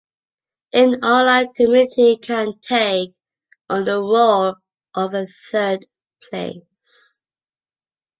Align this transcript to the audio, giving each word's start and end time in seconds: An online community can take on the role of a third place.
An 0.73 1.03
online 1.05 1.53
community 1.53 2.17
can 2.17 2.57
take 2.59 3.13
on 3.69 3.85
the 3.85 3.99
role 3.99 4.55
of 4.95 5.13
a 5.13 5.27
third 5.51 5.85
place. 6.27 7.19